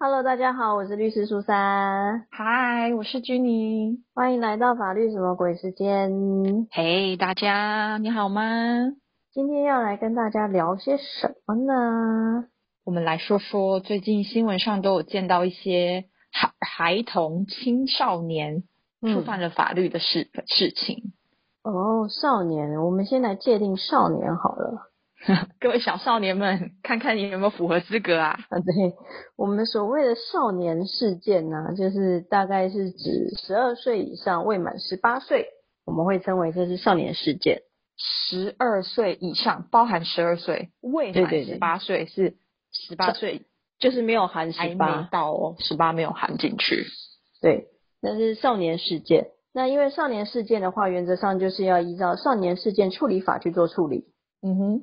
[0.00, 6.68] Hello，大家好，我是律师苏珊，嗨，我是君妮，欢迎来到法律什么鬼时间。
[6.70, 8.40] 嘿，大家你好吗？
[9.32, 12.44] 今天要来跟大家聊些什么呢？
[12.84, 18.62] 我们来说说最近新闻上都有见到一些孩孩童、青少年
[19.02, 21.12] 触犯了法律的事、事情。
[21.64, 24.92] 哦，少年，我们先来界定少年好了。
[25.58, 28.38] 各位小少年们，看看你有没有符合资格啊？
[28.48, 28.94] 啊，对，
[29.36, 35.48] 我们所谓的少年事件呢，就是大概是指十二岁以上未满十八岁，
[35.84, 37.62] 我们会称为这是少年事件。
[37.96, 42.36] 十二岁以上包含十二岁，未满十八岁是
[42.70, 43.42] 十八岁，
[43.80, 46.86] 就是没有含十八到哦，十八没有含进去。
[47.42, 47.66] 对，
[48.00, 49.32] 那是少年事件。
[49.52, 54.04] 那因为少年事件的话，原则上就是要依照少年事件处理法去做处理。
[54.42, 54.82] 嗯哼。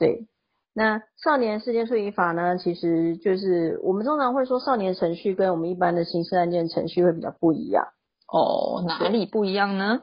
[0.00, 0.26] 对，
[0.74, 7.86] 那少年事件处理法呢，其实就是我们通常会说少年程序跟我们一般的刑事案件程序会比较不一样。
[8.32, 10.00] 哦，哪里不一样呢？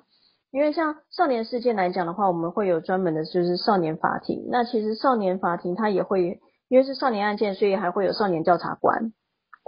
[0.51, 4.47] 因为像少年事件来讲的话，我们会有专门的就是少年法庭。
[4.49, 9.11] 那其实少年法庭它也会，因为是少年案件，所以还会有少年调查官。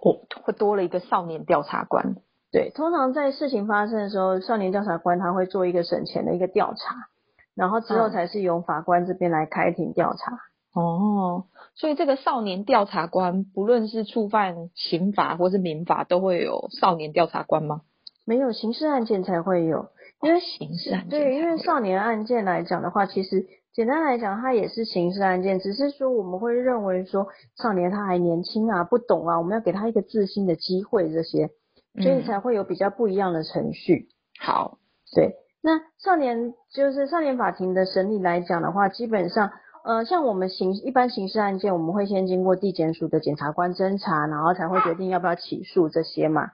[0.02, 2.16] 哦，会多了一个少年调查官。
[2.52, 6.96] 对，通常在事情发生的时候，少年调查官他会做一个审前的一个调查。
[7.60, 10.40] 然后之后才是由法官这边来开庭调查。
[10.74, 11.44] 哦，
[11.76, 17.82] 所以这个少年调查官，不论是触犯刑法或是民法，都会有少年调查官吗？
[18.24, 19.90] 没有，刑事案件才会有。
[20.22, 27.28] 因为刑事案件对，因为少年案件来讲的话，其实简单来讲，它也是刑事案件，只是说我们会认为说
[27.62, 31.50] 少年他还年轻啊，不懂啊，我们要给他一个自新的机会，这些，
[32.02, 34.08] 所以才会有比较不一样的程序。
[34.40, 34.78] 好，
[35.14, 35.36] 对。
[35.62, 39.52] 那少年就是少年法庭的审理来讲的话，基本上，
[39.84, 46.52] 呃，像我们刑一般刑事案件，我们会先经过地检署的检察官侦查，然后才会决定要不要起诉这些嘛，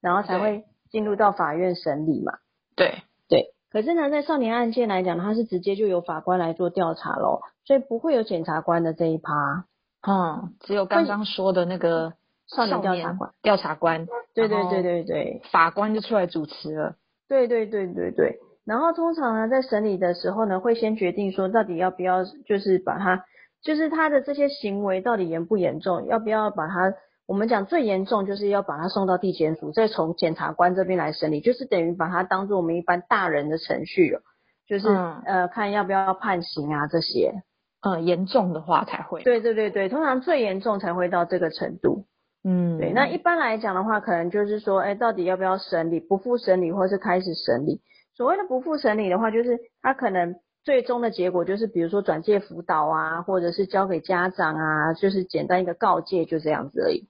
[0.00, 2.38] 然后才会进入到法院审理嘛。
[2.74, 3.54] 对对。
[3.70, 9.66] 可是呢，在少年案件来讲，它是直接就由法官来做调查喽，所以不会有检察官的这一趴。
[10.06, 12.14] 嗯，只有刚刚说的那个
[12.46, 13.30] 少年调查官。
[13.42, 14.06] 调查官。
[14.34, 15.42] 对对对对对。
[15.52, 16.94] 法官就出来主持了。
[17.28, 18.38] 对对对对对。
[18.68, 23.24] 然后通常呢，在审理的时候呢，会先决定说到底要不要，就是把他，
[23.62, 26.92] 就是他的这些行为到底严不严重，要不要把他，
[27.26, 34.20] 我们讲最严重就是要把他送到地检署，再从检察官这边来审理，就是等于把他当做我们一般大人的程序了，
[34.68, 34.86] 就是
[35.24, 37.32] 呃看要不要判刑啊这些，
[37.80, 39.22] 嗯，严重的话才会。
[39.22, 42.04] 对对对对，通常最严重才会到这个程度。
[42.44, 47.80] 嗯，对，那一般来讲的话，可能就是说，哎，到底要不要审理，不付审理，或是开始审理。
[48.18, 50.34] 所谓的不付审理的话，就是他可能
[50.64, 57.08] 最终的结果就是，比如说转介辅导啊，或者是交给家长啊，就是简单一个告诫，就这样子而已。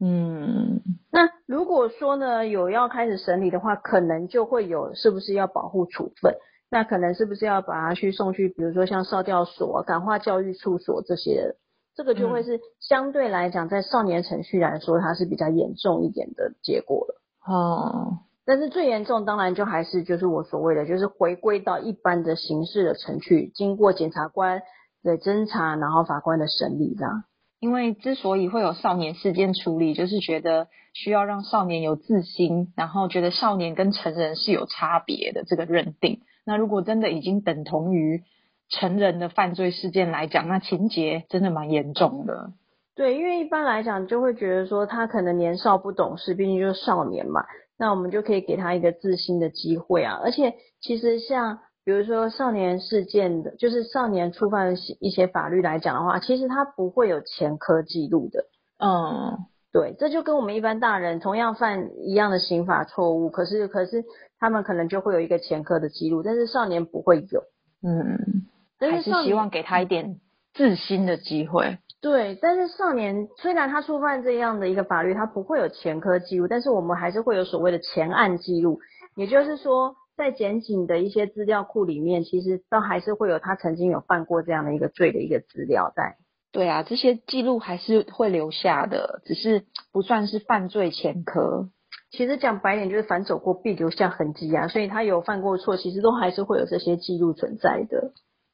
[0.00, 0.80] 嗯，
[1.12, 6.34] 那如果说呢有要开始审理的话，可能就会有是不是要保护处分？
[6.68, 11.54] 那可能是不是要把他去送去，比如说像少调所、感化教育处所这些，
[11.94, 17.22] 这个就会是相对来讲，在少年程序来说，它是比较严重一点的结果了。
[17.46, 18.18] 哦。
[18.48, 24.62] 但是最严重，当然就还是就是我所谓的，就是回归到一般的刑事的程序，经过检察官
[25.02, 27.24] 的侦查，然后法官的审理这样。
[27.60, 36.22] 因为之所以会有少年事件处理，就是觉得需要让少年有自新，然后觉得少年跟成人是有差别的这个认定。
[36.46, 38.22] 那如果真的已经等同于
[38.70, 42.52] 成人的犯罪事件来讲，那情节真的蛮严重的。
[42.94, 47.44] 对，因为一般来讲就会觉得说他可能年少不懂事，毕竟就是少年嘛。
[47.78, 58.44] 那我们就可以给他一个自新的机会啊，而且其实像比如说少年事件的，就是少年触犯一些法律来讲的话，其实他不会有前科记录的。
[58.78, 59.38] 嗯，
[59.72, 64.04] 对，这就跟我们一般大人同样犯一样的刑法错误，可是可是
[64.38, 67.42] 他们可能就会有一个前科的记录，但是少年不会有。
[67.82, 68.18] 嗯，
[68.78, 70.20] 还是希望给他一点
[70.52, 71.78] 自新的机会。
[72.00, 78.78] 对，但是少年虽然他触犯这样的一个法律，他不会有前科记录，但是我们还是会有所谓的前案记录，
[79.16, 86.14] 也就是说，在检警的一些资料库里面，其实都还是会有他曾经有犯过这样的一个罪的一个资料在。
[86.52, 91.68] 对啊，这些记录还是会留下的，只是不算是犯罪前科。
[92.12, 98.12] 其实讲白点就是反走过必留下痕迹啊，所以他有犯过错，其实都还是会有这些记录存在的。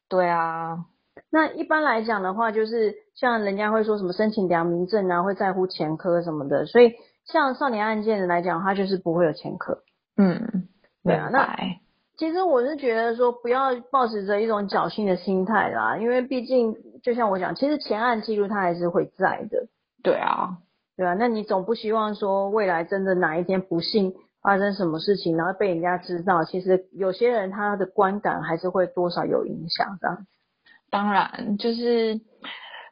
[0.08, 0.86] 对啊。
[1.30, 6.92] 那一般来讲的话，就是像人家会说什么申请良民证啊，会在乎前科什么的，所以
[7.26, 9.82] 像少年案件来讲，他就是不会有前科。
[10.16, 10.68] 嗯，
[11.02, 11.28] 对啊。
[11.32, 11.56] 那
[12.16, 19.66] 其实我是觉得说，不要抱持着一种侥幸的心态啦，因为毕竟就像我讲，其实前案记录它还是会在的。
[20.02, 20.58] 对啊。
[20.96, 30.24] 对啊，那你总不希望说未来真的哪一天不幸发生什么事情，然后被人家知道，其实有些人他的观感还是会多少有影响这样。
[30.90, 32.20] 当然，就是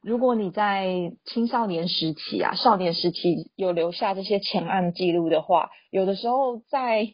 [0.02, 7.08] 如果你在青少年时期啊、少年时期有留下这些前案记录的话，有的时候在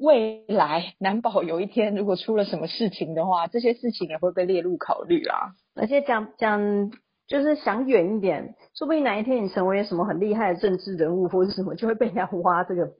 [0.00, 5.52] 未来难保有一天如果出了什么事情的话，这些事情也会被列入考虑啊。
[5.76, 6.90] 而且讲讲
[7.28, 12.90] 就是想远一点，说不定哪一天你成为什么很厉害的政治人物或者什么，就会被人家挖这个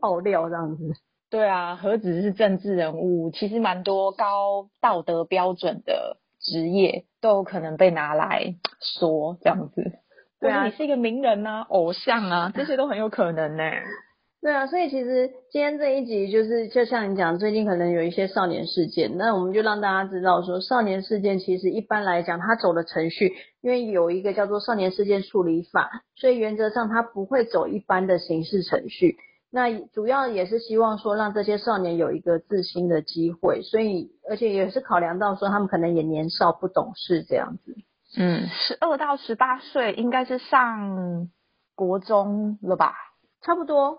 [0.00, 0.92] 爆料这样子。
[1.30, 6.18] 对啊，何止是政治人物，其实蛮多高道德标准的。
[6.50, 9.92] 职业都有可能被拿来说这样子，
[10.40, 13.62] 对啊，你是一个名人啊，偶像啊，这些都很有可能呢。
[14.42, 29.16] 对啊，所以其实今天这一集就是，就像你讲，最近可能有一些少年事件，那我们就让大家知道说，少年事件其实一般来讲，它走的程序，因为有一个叫做少年事件处理法，所以原则上它不会走一般的刑事程序。
[29.52, 37.76] 那主要也是希望说让这些少年有一个自新的机会，所以而且也是考量到说他们可能也年少不懂事这样子。
[38.16, 41.28] 嗯，十二到十八岁应该是上
[41.74, 42.94] 国中了吧？
[43.42, 43.98] 差不多。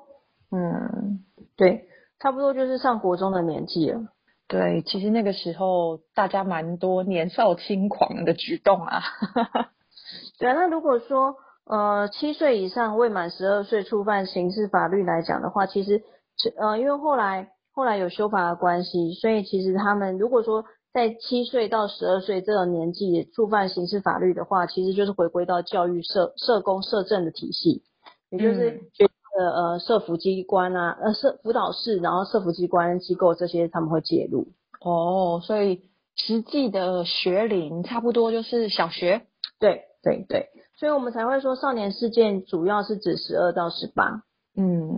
[0.51, 1.25] 嗯，
[1.57, 1.89] 对，
[2.19, 4.07] 差不多就是上国中的年纪了。
[4.47, 9.01] 对，其实那个时候大家蛮多年少轻狂的举动啊。
[10.39, 11.35] 对啊，那如果说。
[11.65, 16.01] 呃，七岁以上未满十二岁触犯刑事法律来讲的话，其实，
[16.59, 27.83] 呃，因为后来后来有修法的关系，所以其实他们如果说在七岁到十二岁这个年纪触犯刑事法律的话，其实就是回归到教育社社工社政的体系，
[28.29, 29.07] 也就是学
[29.39, 34.47] 呃呃社服机关啊，呃社辅导室，然后社服机关机构这些他们会介入。
[34.81, 35.83] 哦，所以
[36.15, 39.21] 实际的学龄差不多就是小学。
[39.59, 40.49] 对对对。
[40.81, 44.23] 所以我们才会说少年事件主要是指十二到十八。
[44.57, 44.97] 嗯，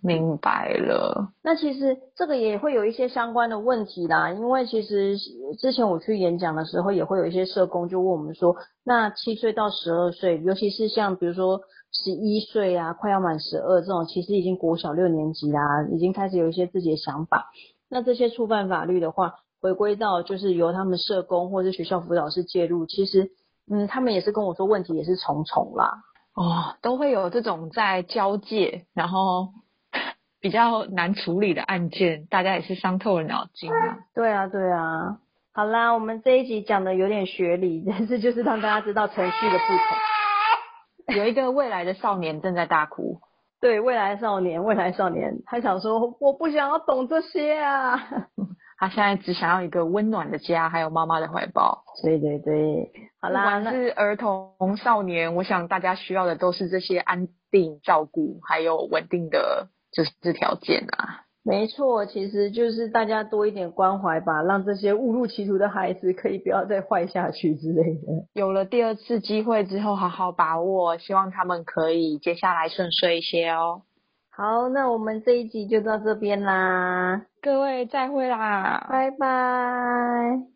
[0.00, 1.32] 明白了。
[1.42, 5.18] 那其实这个也会有一些相关的问题啦，因为其实
[5.58, 8.54] 之前我去演讲的时候，也会有一些社工就问我们说，
[8.84, 17.50] 那七岁到十二岁，尤其是像比如说十一岁啊，快要满十二这种，其实已经国小六年级啦，已经开始有一些自己的想法。
[17.90, 23.32] 那这些触犯法律的话，回归到就是由他们社工或者学校辅导师介入，其实。
[23.70, 26.02] 嗯，他们也是跟我说问题也是重重啦。
[26.34, 29.48] 哦，都会有这种在交界，然后
[30.40, 33.98] 比较难处理的案件，大家也是伤透了脑筋啊。
[34.14, 35.18] 对啊，对啊。
[35.54, 41.16] 好啦，我们这一集讲的有点学理，但是就是让大家知道程序的不同。
[41.16, 43.20] 有一个未来的少年正在大哭。
[43.60, 47.96] 对，未来少年，未来少年，他想说我不想要懂这些啊。
[48.78, 51.84] 他现在只想要一个温暖的家，还有妈妈的怀抱。
[52.02, 52.90] 对对对，
[53.22, 61.22] 好啦，不管是儿童、少年，我想大家需要的都是这些安定、照顾，还有稳定的就是条件啊。
[61.44, 68.26] 没错，其实就是大家多一点关怀吧，让这些误入歧途的孩子可以不要再坏下去之类的。
[68.32, 73.82] 有了第二次机会之后，好好把握，希望他们可以接下来顺遂一些哦。
[74.30, 80.51] 好，那我们这一集就到这边啦，各位再会啦，拜拜。